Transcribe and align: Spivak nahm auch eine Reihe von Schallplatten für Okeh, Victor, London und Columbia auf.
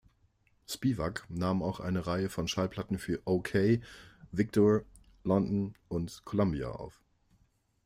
Spivak 0.67 1.25
nahm 1.29 1.61
auch 1.61 1.79
eine 1.79 2.07
Reihe 2.07 2.29
von 2.31 2.47
Schallplatten 2.47 2.97
für 2.97 3.21
Okeh, 3.25 3.81
Victor, 4.31 4.81
London 5.23 5.75
und 5.89 6.23
Columbia 6.25 6.71
auf. 6.71 6.99